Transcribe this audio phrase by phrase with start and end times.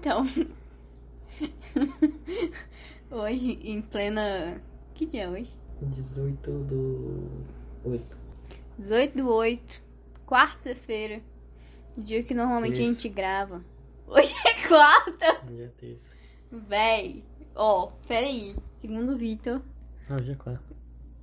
[0.00, 0.24] Então.
[3.10, 4.58] hoje, em plena.
[4.94, 5.52] Que dia é hoje?
[5.82, 7.44] 18 do
[7.84, 8.18] 8.
[8.78, 9.82] 18 do 8,
[10.26, 11.22] quarta-feira.
[11.98, 12.94] Dia que normalmente a Isso.
[12.94, 13.62] gente grava.
[14.06, 15.42] Hoje é quarta!
[15.46, 16.14] Hoje é terça.
[16.50, 17.22] Véi.
[17.54, 18.56] Ó, peraí.
[18.72, 19.60] Segundo o Vitor.
[20.08, 20.74] Ah, hoje é quarta.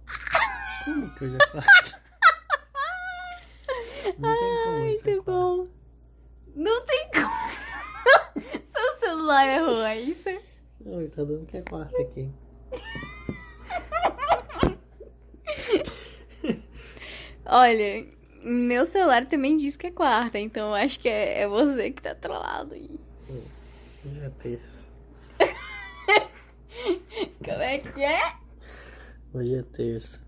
[0.85, 2.01] Como que hoje é quarta?
[4.19, 5.31] Não tem como Ai, que quarta.
[5.31, 5.67] bom.
[6.55, 7.37] Não tem como.
[8.71, 10.29] Seu celular errou, é isso?
[11.07, 12.29] Oi, tá dando que é quarta aqui.
[17.45, 18.05] Olha,
[18.43, 22.01] meu celular também diz que é quarta, então eu acho que é, é você que
[22.01, 22.99] tá trollado aí.
[24.05, 24.77] Hoje é terça.
[27.39, 28.35] Como é que é?
[29.33, 30.19] Hoje é terça.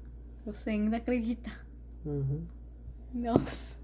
[0.45, 1.51] Você ainda acredita.
[2.05, 2.47] Uhum.
[3.13, 3.77] Nossa.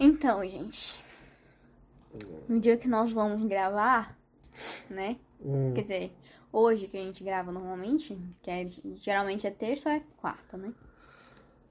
[0.00, 0.98] Então, gente.
[2.48, 4.17] No dia que nós vamos gravar,
[4.92, 5.16] né?
[5.40, 6.12] Hum, Quer dizer,
[6.52, 10.72] hoje que a gente grava normalmente, que é, geralmente é terça ou é quarta, né?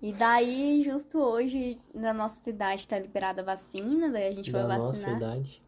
[0.01, 4.65] E daí, justo hoje, na nossa cidade tá liberada a vacina, daí a gente da
[4.67, 5.17] vai nossa vacinar.
[5.17, 5.63] idade.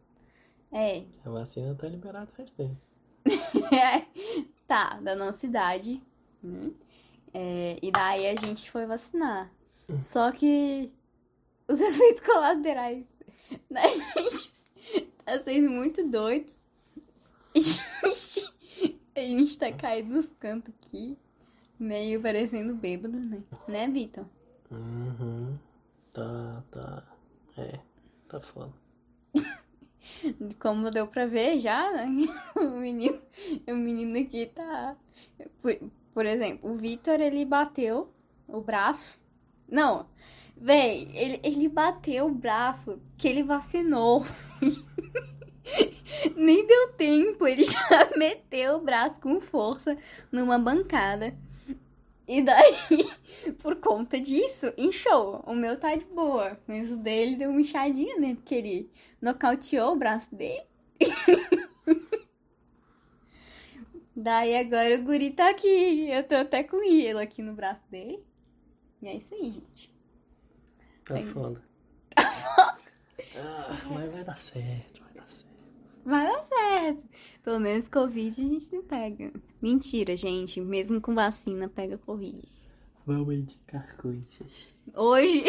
[0.71, 2.77] É, A vacina tá liberada faz tempo.
[4.67, 6.01] tá, da nossa idade.
[6.43, 6.71] né?
[7.33, 9.51] É, e daí a gente foi vacinar.
[10.03, 10.91] Só que
[11.67, 13.03] os efeitos colaterais
[13.69, 14.53] da gente
[15.25, 16.51] tá sendo muito doido.
[18.11, 18.53] Gente,
[19.15, 21.17] a gente tá caindo nos cantos aqui,
[21.79, 23.41] meio parecendo bêbado, né?
[23.67, 24.25] Né, Vitor?
[24.71, 25.57] Uhum.
[26.13, 27.03] Tá, tá.
[27.57, 27.79] É,
[28.27, 28.73] tá foda.
[30.59, 32.07] Como deu pra ver já, né?
[32.55, 33.19] O menino,
[33.67, 34.95] o menino aqui tá.
[35.61, 35.77] Por,
[36.13, 38.11] por exemplo, o Vitor, ele bateu
[38.47, 39.19] o braço.
[39.67, 40.07] Não,
[40.57, 44.25] véi, ele, ele bateu o braço que ele vacinou.
[46.35, 49.97] Nem deu tempo, ele já meteu o braço com força
[50.31, 51.35] numa bancada.
[52.27, 52.75] E daí,
[53.61, 55.43] por conta disso, inchou.
[55.47, 58.35] O meu tá de boa, mas o dele deu uma inchadinha, né?
[58.35, 60.63] Porque ele nocauteou o braço dele.
[64.15, 66.09] Daí agora o guri tá aqui.
[66.09, 68.23] Eu tô até com gelo aqui no braço dele.
[69.01, 69.91] E é isso aí, gente.
[71.05, 71.25] Tá Aí.
[71.25, 71.61] foda.
[73.35, 75.48] Ah, mas vai dar certo, vai dar certo.
[76.09, 77.05] Vai dar certo.
[77.43, 79.31] Pelo menos Covid a gente não pega.
[79.61, 80.59] Mentira, gente.
[80.59, 82.41] Mesmo com vacina, pega Covid.
[83.05, 84.67] Vamos indicar coisas.
[84.95, 85.43] Hoje.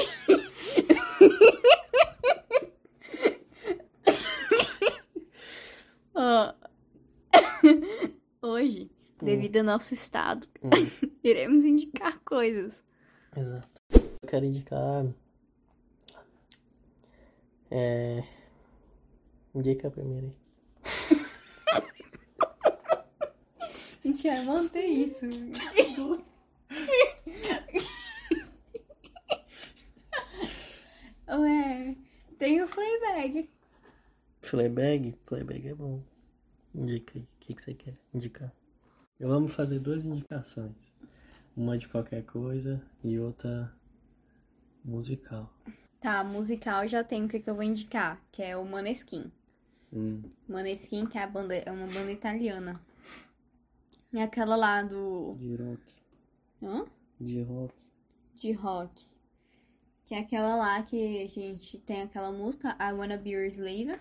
[6.14, 6.54] Ó.
[8.42, 8.90] Hoje,
[9.22, 10.70] devido ao nosso estado, Hum,
[11.22, 12.82] iremos indicar coisas.
[13.36, 13.68] exato.
[13.92, 15.06] Eu quero indicar.
[17.70, 18.24] É.
[19.54, 20.36] Indica primeiro aí.
[24.02, 25.26] A gente vai manter isso.
[31.28, 31.96] Ué,
[32.38, 33.48] tem o Fleabag.
[34.40, 35.14] Fleabag?
[35.26, 36.02] Fleabag é bom.
[36.74, 37.22] Indica aí.
[37.22, 38.50] O que, que você quer indicar?
[39.18, 40.90] Eu vamos fazer duas indicações.
[41.56, 43.70] Uma de qualquer coisa e outra
[44.84, 45.52] musical.
[46.00, 49.30] Tá, musical já tem o que, que eu vou indicar, que é o Maneskin.
[49.92, 52.80] Hum, Maneskin, que é, a banda, é uma banda italiana.
[54.12, 55.34] E aquela lá do.
[55.36, 55.82] de rock.
[56.62, 56.86] Hã?
[57.20, 57.74] De rock.
[58.34, 59.08] De rock.
[60.04, 64.00] Que é aquela lá que a gente tem aquela música, I Wanna Be Your Slave.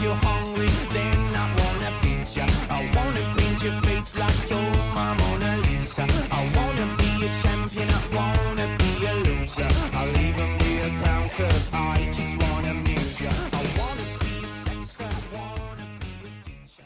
[0.00, 2.46] you hungry, then I wanna feed ya.
[2.70, 4.60] I wanna paint your face like you're
[4.94, 6.06] my Mona Lisa.
[6.30, 9.68] I wanna be a champion, I wanna be a loser.
[9.94, 13.30] I'll even be a clown, cause I just wanna amuse ya.
[13.30, 16.84] I wanna be a sexter, I wanna be a teacher.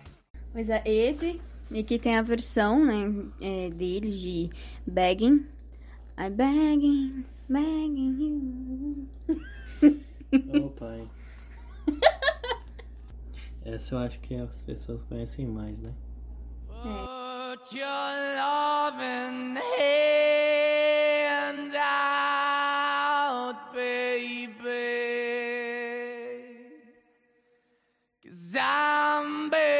[0.54, 1.40] Mas é esse.
[1.70, 3.10] E aqui tem a versão, né,
[3.40, 4.50] é, deles de
[4.86, 5.46] Begging.
[6.18, 9.08] I begging, begging you.
[10.64, 11.08] Ô pai.
[13.64, 15.92] Essa eu acho que as pessoas conhecem mais, né?
[16.68, 17.86] Put your
[18.36, 24.58] loving hand out, baby.
[28.24, 29.72] Cause I'm begging.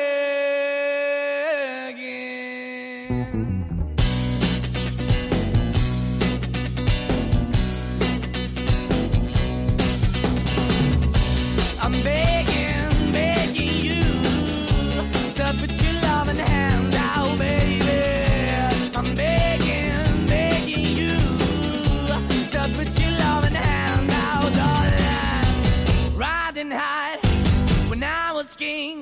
[28.43, 29.01] Was king,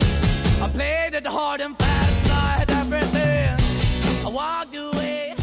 [0.61, 3.57] I played it hard and fast, 'cause I had everything.
[4.27, 5.35] I walked away,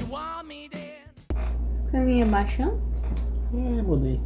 [0.00, 1.06] you want me there.
[1.92, 2.80] Caminha baixando?
[3.54, 4.20] É, mudei.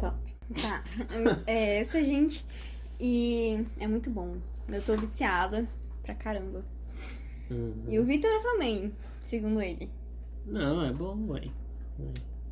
[0.00, 0.16] Top.
[0.60, 0.82] Tá.
[1.46, 2.44] É essa, gente.
[3.00, 4.36] E é muito bom.
[4.68, 5.68] Eu tô viciada
[6.02, 6.64] pra caramba.
[7.48, 7.84] Uhum.
[7.88, 9.88] E o Vitor também, segundo ele.
[10.46, 11.48] Não, é bom, ué.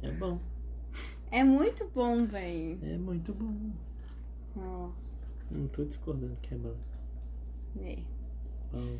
[0.02, 0.38] É bom.
[1.32, 2.78] É muito bom, velho.
[2.80, 3.72] É muito bom.
[4.54, 5.19] Nossa.
[5.50, 6.76] Não tô discordando que é bom.
[7.80, 7.98] É.
[8.72, 8.98] Bom.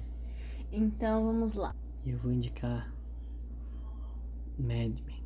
[0.72, 1.74] Então vamos lá.
[2.06, 2.92] Eu vou indicar
[4.58, 5.22] Mad Men.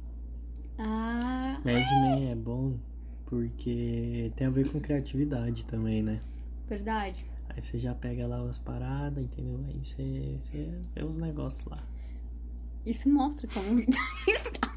[0.79, 2.77] Ah, Mad Men é bom
[3.27, 6.21] porque tem a ver com criatividade também, né?
[6.69, 7.25] verdade.
[7.49, 9.65] Aí você já pega lá as paradas, entendeu?
[9.69, 11.83] Aí você, você vê os negócios lá.
[12.85, 13.79] Isso mostra como
[14.29, 14.74] está.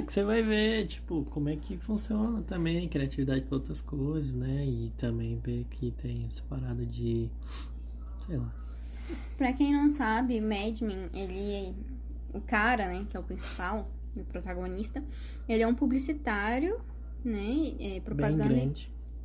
[0.00, 4.32] É, que você vai ver, tipo, como é que funciona também, criatividade para outras coisas,
[4.32, 4.64] né?
[4.64, 7.30] E também ver que tem essa parada de.
[8.26, 8.52] Sei lá.
[9.36, 11.74] Pra quem não sabe, Mad Men, ele.
[12.32, 15.02] O cara, né, que é o principal, o protagonista,
[15.48, 16.80] ele é um publicitário,
[17.24, 17.74] né?
[17.80, 18.72] É, propaganda,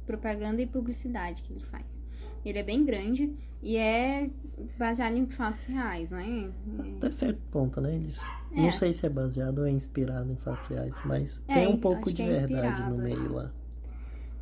[0.06, 2.00] propaganda e publicidade que ele faz.
[2.46, 4.30] Ele é bem grande e é
[4.78, 6.52] baseado em fatos reais, né?
[6.98, 7.96] Até certo ponto, né?
[7.96, 8.22] Eles.
[8.52, 8.62] É.
[8.62, 11.78] Não sei se é baseado ou é inspirado em fatos reais, mas É, tem um
[11.78, 13.52] pouco acho de é verdade no meio lá.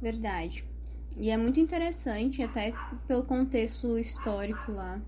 [0.02, 0.66] Verdade.
[1.18, 2.74] E é muito interessante, até
[3.08, 5.02] pelo contexto histórico lá.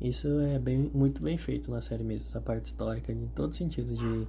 [0.00, 3.94] Isso é bem, muito bem feito na série mesmo, essa parte histórica, em todo sentido
[3.94, 4.26] de,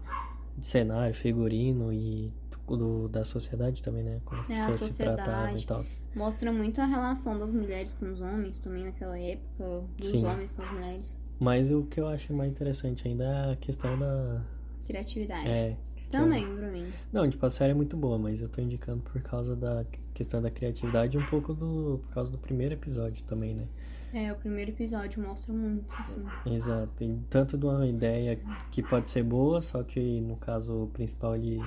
[0.58, 2.32] de cenário, figurino e
[2.68, 4.22] do, da sociedade também, né?
[4.26, 5.82] Como as É, pessoas se tratavam e tal.
[6.16, 10.26] Mostra muito a relação das mulheres com os homens também naquela época, dos Sim.
[10.26, 11.18] homens com as mulheres.
[11.40, 14.42] Mas o que eu acho mais interessante ainda é a questão da.
[14.88, 15.48] Criatividade.
[15.48, 15.78] É.
[16.12, 16.86] Também, pra mim.
[17.12, 19.84] Não, tipo, a série é muito boa, mas eu tô indicando por causa da
[20.14, 22.00] questão da criatividade e um pouco do.
[22.04, 23.66] por causa do primeiro episódio também, né?
[24.14, 26.24] É, o primeiro episódio mostra muito, assim.
[26.46, 27.04] Exato.
[27.04, 28.40] E tanto de uma ideia
[28.70, 31.60] que pode ser boa, só que no caso principal ele.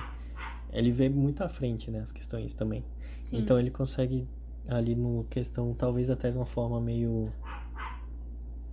[0.71, 1.99] Ele vê muito à frente, né?
[2.01, 2.83] As questões também.
[3.21, 3.39] Sim.
[3.39, 4.27] Então ele consegue
[4.67, 7.31] ali no questão, talvez até de uma forma meio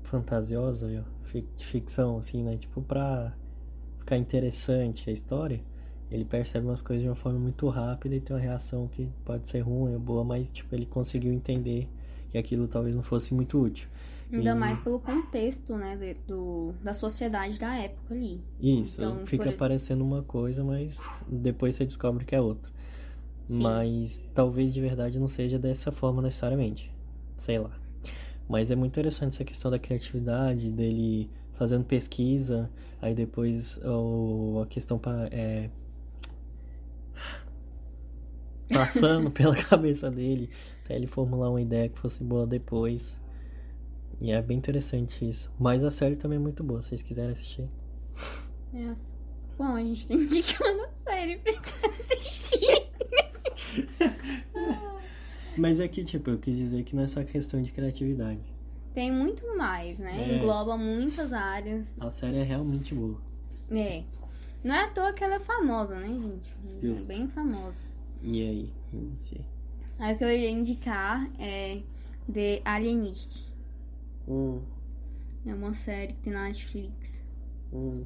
[0.02, 1.04] fantasiosa,
[1.56, 2.56] de ficção, assim, né?
[2.56, 3.32] Tipo, pra
[3.98, 5.60] ficar interessante a história,
[6.10, 9.48] ele percebe umas coisas de uma forma muito rápida e tem uma reação que pode
[9.48, 11.88] ser ruim ou boa, mas tipo, ele conseguiu entender
[12.30, 13.88] que aquilo talvez não fosse muito útil.
[14.36, 18.42] Ainda e- mais pelo contexto, né, do, da sociedade da época ali.
[18.60, 22.72] Isso, Então, fica por- parecendo uma coisa, mas depois você descobre que é outra.
[23.46, 23.62] Sim.
[23.62, 26.90] Mas talvez de verdade não seja dessa forma necessariamente.
[27.36, 27.70] Sei lá.
[28.48, 32.70] Mas é muito interessante essa questão da criatividade, dele fazendo pesquisa,
[33.00, 35.70] aí depois o, a questão pa- é,
[38.72, 40.50] passando pela cabeça dele,
[40.84, 43.16] até ele formular uma ideia que fosse boa depois.
[44.20, 45.50] E é bem interessante isso.
[45.58, 47.68] Mas a série também é muito boa, se vocês quiserem assistir.
[48.72, 49.16] É assim.
[49.56, 51.52] Bom, a gente tá indicando a série pra
[51.88, 52.90] assistir.
[55.56, 58.40] Mas é que, tipo, eu quis dizer que não é só questão de criatividade.
[58.92, 60.30] Tem muito mais, né?
[60.30, 60.36] É.
[60.36, 61.94] Engloba muitas áreas.
[62.00, 63.20] A série é realmente boa.
[63.70, 64.02] É.
[64.62, 66.54] Não é à toa que ela é famosa, né, gente?
[66.82, 67.12] Justo.
[67.12, 67.78] É bem famosa.
[68.22, 68.72] E aí?
[68.92, 69.44] Não sei.
[69.98, 71.82] Aí o que eu iria indicar é
[72.32, 73.44] The Alienist.
[74.28, 74.60] Hum,
[75.46, 77.22] É uma série que tem na Netflix.
[77.72, 78.04] hum,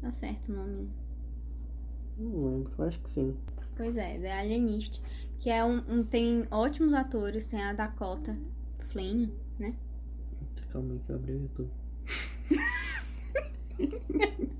[0.00, 0.88] Tá certo o nome.
[2.18, 3.36] não lembro, eu acho que sim.
[3.76, 5.00] Pois é, The Alienist.
[5.38, 7.46] Que é um, um- Tem ótimos atores.
[7.46, 8.36] Tem a Dakota
[8.88, 9.74] Flane, né?
[10.72, 11.70] Calma aí que eu abri o YouTube.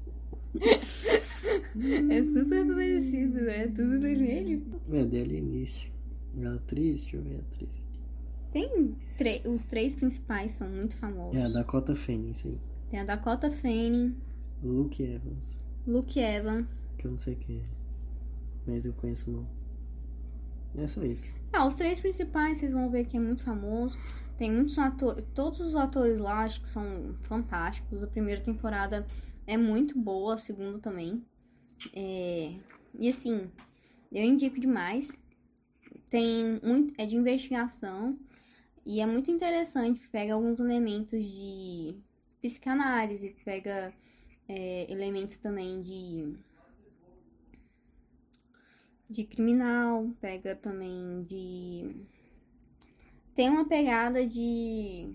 [2.11, 3.66] É super parecido, né?
[3.68, 4.62] Tudo vermelho.
[4.90, 5.90] É, The Alienist.
[6.44, 7.81] A atriz, deixa eu ver a atriz.
[8.52, 8.94] Tem
[9.47, 11.37] os três principais são muito famosos.
[11.40, 12.59] É, a Dakota Fanning, isso aí.
[12.90, 14.16] Tem a Dakota Fanning,
[14.62, 15.56] Luke Evans,
[15.87, 16.87] Luke Evans.
[16.99, 17.64] que eu não sei quem é.
[18.66, 19.47] Mas eu conheço não.
[20.76, 21.26] É só isso.
[21.52, 23.97] Ah, os três principais vocês vão ver que é muito famoso.
[24.38, 28.02] Tem muitos atores, todos os atores lá acho que são fantásticos.
[28.02, 29.06] A primeira temporada
[29.47, 31.23] é muito boa, a segunda também.
[31.94, 32.54] É,
[32.99, 33.50] E assim,
[34.11, 35.18] eu indico demais.
[36.09, 38.18] Tem muito, é de investigação,
[38.84, 41.96] E é muito interessante, pega alguns elementos de
[42.40, 43.94] psicanálise, pega
[44.48, 46.36] é, elementos também de
[49.08, 51.94] de criminal, pega também de
[53.34, 55.14] tem uma pegada de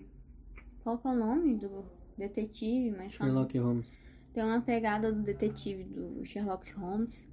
[0.82, 1.84] qual que é o nome do
[2.16, 3.86] detetive, mas Sherlock Holmes.
[4.32, 7.26] tem uma pegada do detetive do Sherlock Holmes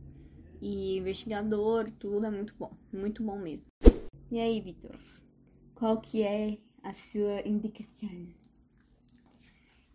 [0.62, 3.68] e investigador, tudo é muito bom, muito bom mesmo.
[4.32, 4.96] E aí, Vitor?
[5.76, 8.28] Qual que é a sua indicação?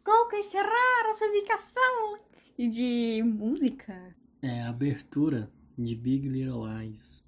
[0.04, 2.18] Qual que será a sua indicação?
[2.58, 4.14] E de música?
[4.42, 7.24] É a abertura de Big Little Lies.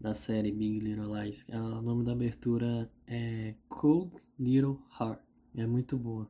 [0.00, 1.46] Da série Big Little Lies.
[1.52, 5.20] Ah, O nome da abertura é Cold Little Heart.
[5.54, 6.28] É muito boa.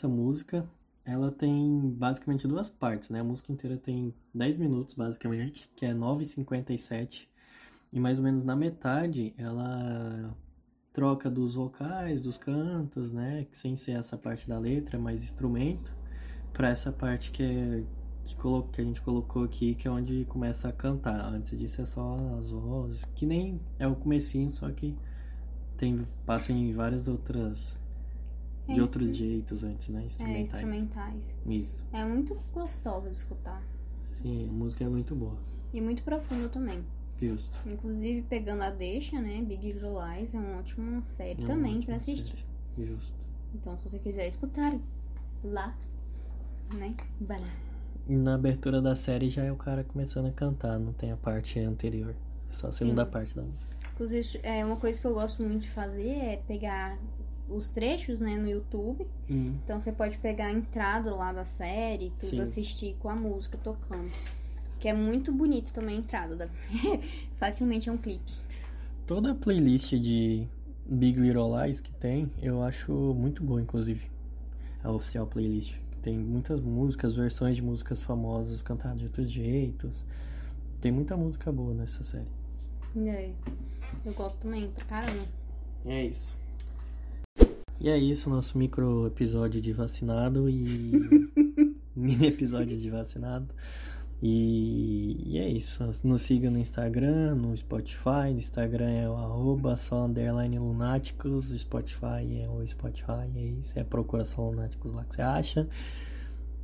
[0.00, 0.66] Essa música,
[1.04, 3.20] ela tem basicamente duas partes, né?
[3.20, 7.28] A música inteira tem 10 minutos, basicamente, que é 9h57.
[7.92, 10.34] E mais ou menos na metade, ela
[10.92, 13.46] troca dos vocais, dos cantos, né?
[13.52, 15.92] Sem ser essa parte da letra, mais instrumento,
[16.52, 17.84] para essa parte que, é,
[18.24, 21.20] que, colo- que a gente colocou aqui, que é onde começa a cantar.
[21.26, 24.96] Antes disso é só as vozes, que nem é o comecinho, só que
[25.76, 27.79] tem, passa em várias outras
[28.70, 30.02] É de outros instru- jeitos antes, né?
[30.02, 30.52] É, Instrumentais.
[30.54, 31.36] instrumentais.
[31.46, 31.86] Isso.
[31.92, 33.62] É muito gostoso de escutar.
[34.22, 35.36] Sim, a música é muito boa.
[35.72, 36.84] E muito profundo também.
[37.20, 37.58] Justo.
[37.66, 39.42] Inclusive, pegando a deixa, né?
[39.42, 42.36] Big Little Lies é uma ótima série É também pra assistir.
[42.76, 42.86] série.
[42.86, 43.14] Justo.
[43.54, 44.76] Então, se você quiser escutar
[45.44, 45.76] lá,
[46.74, 46.94] né?
[47.20, 47.52] Vai lá.
[48.08, 51.58] Na abertura da série já é o cara começando a cantar, não tem a parte
[51.60, 52.14] anterior.
[52.48, 53.10] É só a segunda Sim.
[53.10, 53.76] parte da música.
[53.92, 56.98] Inclusive, é, uma coisa que eu gosto muito de fazer é pegar
[57.50, 59.06] os trechos, né, no YouTube.
[59.28, 62.40] Hum, Então, você pode pegar a entrada lá da série, tudo Sim.
[62.42, 64.10] assistir com a música tocando.
[64.78, 66.36] Que é muito bonito também a entrada.
[66.36, 66.48] Da...
[67.36, 68.32] Facilmente é um clipe.
[69.06, 70.46] Toda a playlist de
[70.86, 74.08] Big Little Lies que tem, eu acho muito boa, inclusive.
[74.82, 75.74] A oficial playlist.
[76.00, 80.02] Tem muitas músicas, versões de músicas famosas cantadas de outros jeitos.
[80.80, 82.28] Tem muita música boa nessa série.
[82.96, 83.30] É,
[84.06, 85.24] eu gosto também, pra caramba.
[85.84, 86.39] É isso.
[87.80, 91.30] E é isso, nosso micro episódio de vacinado e
[91.96, 93.54] mini episódio de vacinado.
[94.22, 95.82] E, e é isso.
[96.04, 98.32] Nos siga no Instagram, no Spotify.
[98.32, 101.58] No Instagram é o arroba só underline lunáticos.
[101.58, 103.72] Spotify é o Spotify, é isso.
[103.78, 105.66] É procura só lunáticos lá que você acha.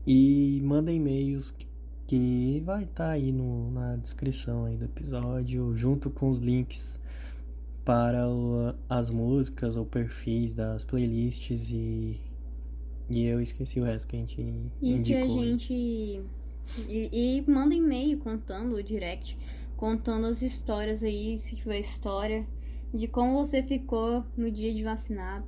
[0.07, 1.67] E manda e-mails que,
[2.07, 7.01] que vai estar aí no, na descrição aí do episódio, junto com os links
[7.87, 12.21] para o- as músicas ou perfis das playlists e,
[13.09, 14.43] e eu esqueci o resto que a gente
[14.83, 15.43] E se a indicou.
[15.43, 15.73] gente.
[15.73, 16.25] E,
[17.39, 19.39] e manda e-mail contando o direct,
[19.77, 22.45] contando as histórias aí, se tiver história,
[22.93, 25.47] de como você ficou no dia de vacinado.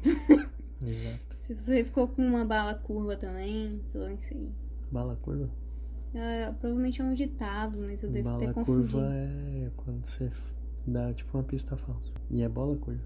[0.86, 1.36] Exato.
[1.36, 4.48] Se você ficou com uma bala curva também, só isso aí.
[4.92, 5.50] Bala curva?
[6.14, 8.92] É, provavelmente é um ditado, mas eu devo Bala ter confundido.
[8.92, 10.30] curva é quando você
[10.90, 12.12] dá tipo uma pista falsa.
[12.30, 13.02] E é bola curva.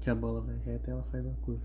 [0.00, 1.60] Que a bola vai reta e ela faz uma curva.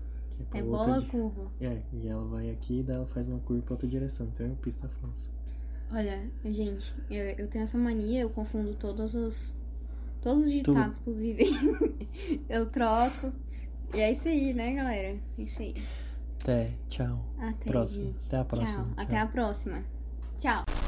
[0.54, 1.50] É outra bola di- curva.
[1.60, 4.26] É, e ela vai aqui e daí ela faz uma curva pra outra direção.
[4.26, 5.28] Então é pista falsa.
[5.92, 9.54] Olha, gente, eu, eu tenho essa mania, eu confundo todos os.
[10.20, 11.50] Todos os ditados possíveis.
[12.48, 13.32] eu troco.
[13.94, 15.18] E é isso aí, né, galera?
[15.38, 15.74] É isso aí.
[16.40, 17.24] Até, tchau.
[17.38, 18.06] Até, Próximo.
[18.06, 18.26] gente.
[18.26, 18.66] Até a próxima.
[18.84, 18.94] Tchau.
[18.94, 19.04] Tchau.
[19.04, 19.84] Até a próxima.
[20.38, 20.81] Tchau.